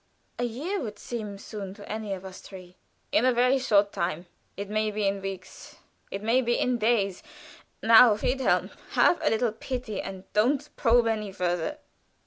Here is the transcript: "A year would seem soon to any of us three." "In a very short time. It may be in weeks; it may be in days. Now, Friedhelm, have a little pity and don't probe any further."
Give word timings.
"A 0.39 0.45
year 0.45 0.79
would 0.79 0.97
seem 0.97 1.37
soon 1.37 1.75
to 1.75 1.87
any 1.87 2.11
of 2.15 2.25
us 2.25 2.41
three." 2.41 2.75
"In 3.11 3.23
a 3.23 3.31
very 3.31 3.59
short 3.59 3.91
time. 3.91 4.25
It 4.57 4.67
may 4.67 4.89
be 4.89 5.05
in 5.05 5.21
weeks; 5.21 5.75
it 6.09 6.23
may 6.23 6.41
be 6.41 6.57
in 6.57 6.79
days. 6.79 7.21
Now, 7.83 8.15
Friedhelm, 8.15 8.71
have 8.93 9.21
a 9.21 9.29
little 9.29 9.51
pity 9.51 10.01
and 10.01 10.23
don't 10.33 10.75
probe 10.75 11.05
any 11.05 11.31
further." 11.31 11.77